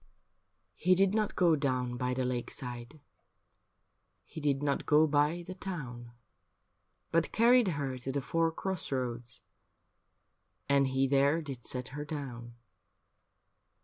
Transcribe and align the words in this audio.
He 0.73 0.95
did 0.95 1.13
not 1.13 1.35
go 1.35 1.55
down 1.55 1.95
by 1.95 2.15
the 2.15 2.25
lakeside. 2.25 2.99
He 4.25 4.41
did 4.41 4.63
not 4.63 4.87
go 4.87 5.05
by 5.05 5.43
the 5.45 5.53
town. 5.53 6.13
But 7.11 7.31
carried 7.31 7.67
her 7.67 7.99
to 7.99 8.11
the 8.11 8.19
four 8.19 8.51
cross 8.51 8.91
roads. 8.91 9.41
And 10.67 10.87
he 10.87 11.07
there 11.07 11.39
did 11.39 11.67
set 11.67 11.89
her 11.89 12.03
down. 12.03 12.55